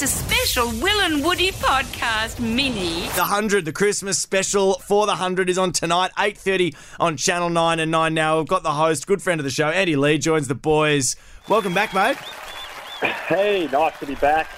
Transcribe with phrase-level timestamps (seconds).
[0.00, 3.00] It's a special Will and Woody podcast mini.
[3.16, 7.80] The 100, the Christmas special for the 100 is on tonight, 8.30 on Channel 9
[7.80, 8.38] and 9 now.
[8.38, 11.16] We've got the host, good friend of the show, Andy Lee, joins the boys.
[11.48, 12.16] Welcome back, mate.
[13.26, 14.48] Hey, nice to be back.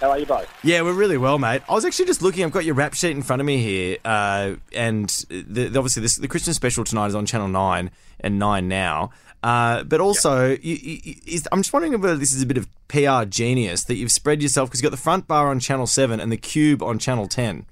[0.00, 0.48] How are you both?
[0.62, 1.62] Yeah, we're really well, mate.
[1.68, 2.44] I was actually just looking.
[2.44, 6.02] I've got your rap sheet in front of me here, uh, and the, the- obviously
[6.02, 7.90] this, the Christmas special tonight is on Channel Nine
[8.20, 9.10] and Nine now.
[9.42, 12.66] Uh, but also, you, you, is, I'm just wondering whether this is a bit of
[12.88, 16.18] PR genius that you've spread yourself because you've got the front bar on Channel Seven
[16.18, 17.66] and the cube on Channel Ten.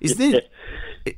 [0.00, 0.42] Is there?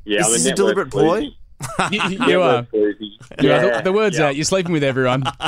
[0.05, 1.31] Yeah, is a this a deliberate ploy?
[1.61, 2.11] floozy.
[2.11, 2.63] you, you are.
[2.65, 3.11] floozy.
[3.43, 4.27] Yeah, Yeah, the, the word's yeah.
[4.27, 4.37] out.
[4.37, 5.23] You're sleeping with everyone.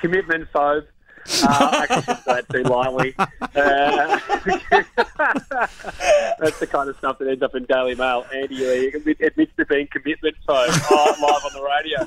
[0.00, 0.86] Commitment phobe.
[1.26, 3.14] Uh, I shouldn't say that too lightly.
[3.18, 3.26] Uh,
[6.38, 8.26] that's the kind of stuff that ends up in Daily Mail.
[8.32, 12.04] Andy Lee admit- admits to being commitment phobe oh, live on the radio.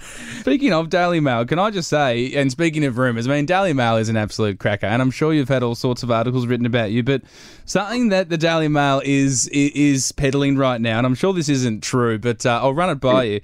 [0.40, 3.72] Speaking of Daily Mail, can I just say, and speaking of rumours, I mean, Daily
[3.72, 6.66] Mail is an absolute cracker, and I'm sure you've had all sorts of articles written
[6.66, 7.22] about you, but
[7.64, 11.82] something that the Daily Mail is is peddling right now, and I'm sure this isn't
[11.82, 13.40] true, but uh, I'll run it by you.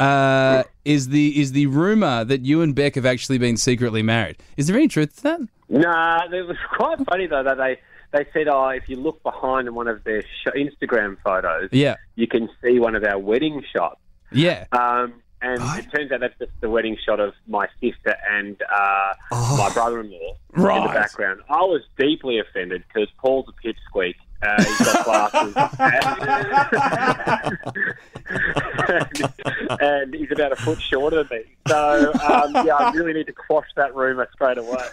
[0.00, 4.36] Uh, is the is the rumor that you and Beck have actually been secretly married?
[4.56, 5.40] Is there any truth to that?
[5.68, 7.78] Nah, it was quite funny though that they
[8.12, 12.26] they said, oh, if you look behind one of their sh- Instagram photos, Yeah, you
[12.26, 14.00] can see one of our wedding shots.
[14.32, 14.64] yeah.
[14.72, 19.12] Um, and it turns out that's just the wedding shot of my sister and uh,
[19.30, 21.40] my brother-in-law in the background.
[21.48, 24.14] I was deeply offended because Paul's a pipsqueak.
[24.40, 25.52] Uh, he's got glasses.
[28.88, 31.44] and, and he's about a foot shorter than me.
[31.66, 34.68] So, um, yeah, I really need to quash that rumour straight away.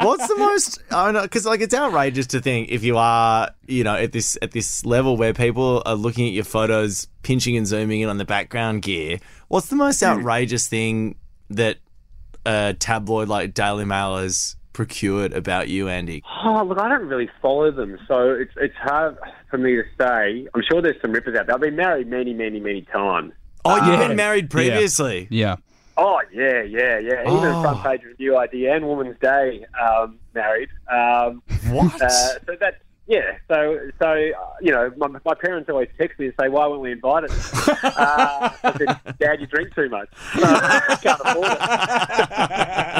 [0.00, 0.78] What's the most?
[0.92, 4.38] I know because like it's outrageous to think if you are you know at this
[4.40, 8.18] at this level where people are looking at your photos, pinching and zooming in on
[8.18, 9.18] the background gear.
[9.48, 11.16] What's the most outrageous thing
[11.50, 11.78] that
[12.44, 16.22] a tabloid like Daily Mail has procured about you, Andy?
[16.44, 19.16] Oh, look, I don't really follow them, so it's it's hard
[19.50, 20.46] for me to say.
[20.54, 21.54] I'm sure there's some rippers out there.
[21.54, 23.32] I've been married many, many, many times.
[23.64, 24.08] Oh, you've Yeah.
[24.08, 25.28] been married previously.
[25.30, 25.56] Yeah.
[25.96, 27.22] Oh yeah, yeah, yeah.
[27.22, 27.62] Even Oh.
[27.62, 30.68] front page review ID and Woman's Day um, married.
[30.92, 32.00] Um, What?
[32.02, 32.74] uh, so that
[33.06, 33.38] yeah.
[33.48, 36.82] So so uh, you know, my, my parents always text me and say, "Why weren't
[36.82, 37.30] we invited?"
[37.82, 40.08] uh, I said, "Dad, you drink too much.
[40.36, 41.60] Uh, can't afford it."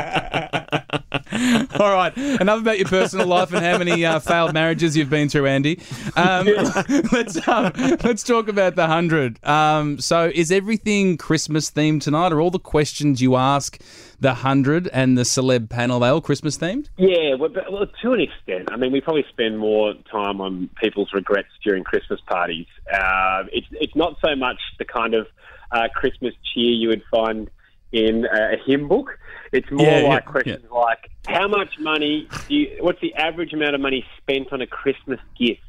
[1.80, 2.16] All right.
[2.16, 5.80] Enough about your personal life and how many uh, failed marriages you've been through, Andy.
[6.16, 6.46] Um,
[7.12, 7.72] let's um,
[8.02, 9.44] let's talk about the hundred.
[9.44, 12.32] Um, so, is everything Christmas themed tonight?
[12.32, 13.78] Are all the questions you ask
[14.20, 16.88] the hundred and the celeb panel they all Christmas themed?
[16.96, 18.70] Yeah, well, but, well, to an extent.
[18.72, 22.66] I mean, we probably spend more time on people's regrets during Christmas parties.
[22.90, 25.26] Uh, it's it's not so much the kind of
[25.72, 27.50] uh, Christmas cheer you would find
[27.92, 29.18] in a, a hymn book.
[29.52, 32.78] It's more Yeah, yeah, like questions like, how much money do you?
[32.80, 35.60] What's the average amount of money spent on a Christmas gift?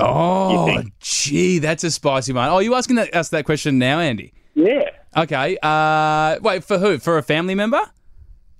[0.00, 2.48] Oh, gee, that's a spicy one.
[2.48, 4.32] Oh, you asking that, us that question now, Andy?
[4.54, 5.58] Yeah, Okay.
[5.62, 6.98] Uh, wait for who?
[6.98, 7.80] For a family member?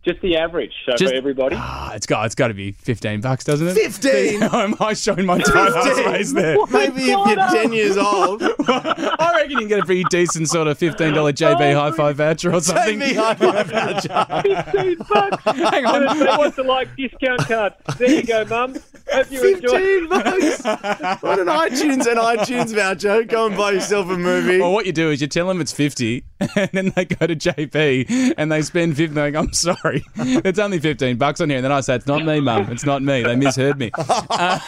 [0.08, 0.72] Just the average.
[0.86, 1.56] So Just- for everybody.
[1.58, 3.74] Ah, it's got it's got to be fifteen bucks, doesn't it?
[3.74, 4.42] 15?
[4.42, 6.56] Am I showing my tight face there?
[6.70, 8.42] Maybe if you're ten years old.
[8.68, 12.12] I reckon you can get a pretty decent sort of fifteen dollar JB Hi Fi
[12.12, 12.98] voucher or something.
[12.98, 14.42] Maybe high five voucher.
[14.72, 15.42] Fifteen bucks.
[15.44, 17.74] Hang on, And it's what- the like discount card.
[17.98, 18.76] There you go, Mum.
[19.12, 19.40] Hope you.
[19.40, 20.64] Fifteen bucks.
[21.22, 23.24] What an iTunes and iTunes voucher.
[23.24, 24.60] Go and buy yourself a movie.
[24.60, 26.24] Well, what you do is you tell them it's fifty,
[26.56, 29.14] and then they go to JB and they spend fifty.
[29.14, 31.58] They're like, I'm sorry, it's only fifteen bucks on here.
[31.58, 32.70] And then I say, it's not me, Mum.
[32.70, 33.22] It's not me.
[33.22, 33.90] They misheard me.
[33.94, 34.58] Uh,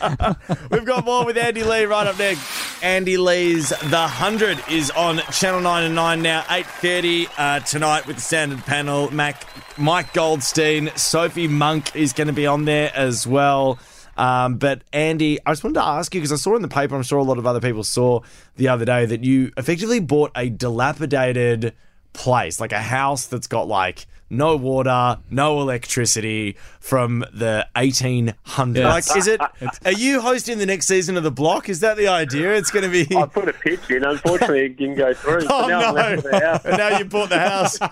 [0.70, 2.82] We've got more with Andy Lee right up next.
[2.82, 8.06] Andy Lee's The Hundred is on Channel Nine and Nine now, eight thirty uh, tonight
[8.06, 9.10] with the standard panel.
[9.10, 9.44] Mac,
[9.78, 13.78] Mike Goldstein, Sophie Monk is going to be on there as well.
[14.16, 16.94] Um, but Andy, I just wanted to ask you because I saw in the paper,
[16.94, 18.20] I'm sure a lot of other people saw
[18.56, 21.74] the other day that you effectively bought a dilapidated
[22.16, 28.74] place, like a house that's got like no water, no electricity from the 1800s.
[28.76, 28.88] Yeah.
[28.88, 29.40] Like, is it?
[29.84, 31.68] Are you hosting the next season of The Block?
[31.68, 32.52] Is that the idea?
[32.56, 33.16] It's going to be.
[33.16, 34.02] I put a pitch in.
[34.04, 35.42] Unfortunately, it didn't go through.
[35.48, 36.20] Oh, so Oh now I'm no!
[36.22, 36.64] the house.
[36.64, 37.78] Now you bought the house.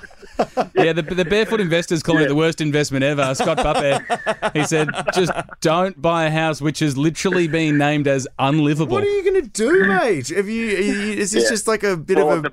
[0.74, 3.32] Yeah, the, the barefoot investors calling it the worst investment ever.
[3.36, 4.02] Scott Pape,
[4.52, 8.94] he said, just don't buy a house which has literally been named as unlivable.
[8.96, 10.30] What are you going to do, mate?
[10.30, 10.76] Have you?
[10.76, 11.50] Are you is this Yeah.
[11.50, 12.52] just like a bit Well, of a?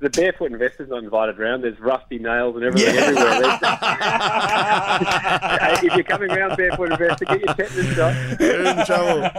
[0.00, 1.62] The, the barefoot investors not invited round.
[1.64, 3.40] There's rusty nails and everything everywhere.
[3.40, 3.60] There's-
[5.82, 8.40] if you're coming round barefoot investor, get your tetanus shot.
[8.40, 9.30] You're in trouble.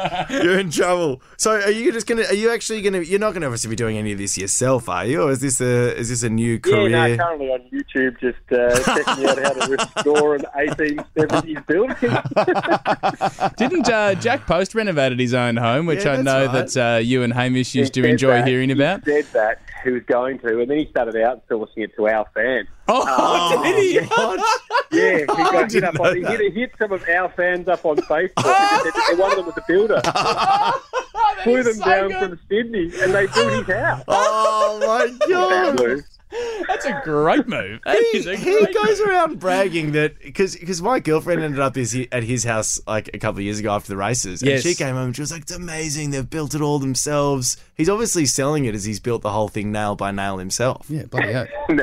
[0.44, 1.21] You're in trouble.
[1.38, 2.24] So, are you just gonna?
[2.24, 3.00] Are you actually gonna?
[3.01, 5.24] You're not gonna obviously be doing any of this yourself, are you?
[5.24, 5.95] Or is this a?
[5.98, 6.89] Is this a new Yeah, career?
[6.89, 11.95] no, currently on YouTube, just uh, checking out how to restore an 1870s building.
[13.57, 16.68] Didn't uh, Jack Post renovated his own home, which Yeah, I know right.
[16.69, 18.48] that uh, you and Hamish used He to enjoy that.
[18.48, 19.03] hearing about?
[19.06, 22.07] He said that he was going to, and then he started out sourcing it to
[22.07, 22.67] our fans.
[22.88, 23.94] Oh, um, did he?
[23.95, 27.97] Yeah, he got hit up on, he hit, hit some of our fans up on
[27.97, 30.01] Facebook because they- one of them was a builder.
[31.44, 32.19] Flew them so down good.
[32.29, 34.03] from Sydney, and they built his house.
[34.07, 36.03] Oh my god!
[36.31, 36.65] Move.
[36.68, 37.79] That's a great move.
[37.85, 41.75] That He, is a he great goes around bragging that because my girlfriend ended up
[41.75, 44.75] his, at his house like a couple of years ago after the races, and she
[44.75, 46.12] came home and she was like, "It's amazing!
[46.12, 49.71] They've built it all themselves." He's obviously selling it as he's built the whole thing
[49.71, 50.85] nail by nail himself.
[50.89, 51.47] Yeah, bloody hell.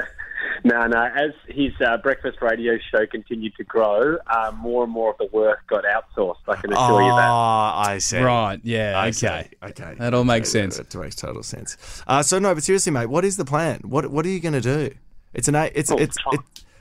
[0.64, 1.02] No, no, no.
[1.04, 5.28] As his uh, breakfast radio show continued to grow, uh, more and more of the
[5.30, 6.36] work got outsourced.
[6.48, 7.30] I can assure Oh, you that.
[7.90, 8.18] I see.
[8.18, 9.50] Right, yeah, I okay.
[9.62, 9.94] Okay.
[9.98, 10.78] That all makes sense.
[10.78, 12.02] That makes total sense.
[12.06, 13.80] Uh, so no, but seriously, mate, what is the plan?
[13.84, 14.94] What What are you going to do?
[15.34, 15.54] It's an.
[15.54, 16.16] It's Oh, it's.
[16.16, 16.40] try- It,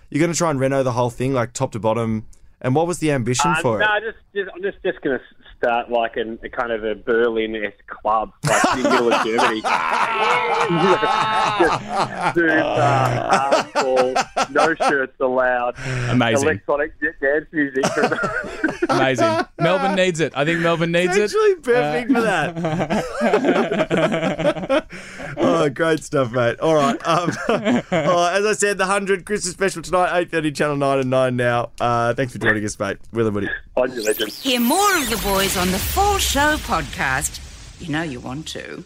[0.10, 2.28] you're going to try and reno the whole thing, like top to bottom.
[2.64, 4.04] And what was the ambition Uh, for no, it?
[4.06, 5.24] just, just I'm just just going to
[5.58, 9.62] start like an, a kind of a Berlin-esque club, like in the middle of Germany.
[11.60, 15.76] just do uh, hardcore, no shirts allowed,
[16.10, 16.48] Amazing.
[16.48, 17.84] electronic dance music.
[18.90, 19.46] Amazing.
[19.60, 20.32] Melbourne needs it.
[20.36, 21.38] I think Melbourne needs It's it.
[21.38, 22.56] actually perfect for that.
[25.38, 26.60] oh, great stuff, mate.
[26.60, 26.96] All right.
[27.08, 31.36] Um, oh, as I said, the 100 Christmas special tonight, 8.30, Channel 9 and 9
[31.36, 31.72] now.
[31.80, 32.98] Uh, thanks for joining us, mate.
[33.12, 33.50] Will and Woody.
[33.76, 34.32] On your legend.
[34.32, 37.40] Hear more of the boys on the Full Show podcast.
[37.82, 38.84] You know you want to.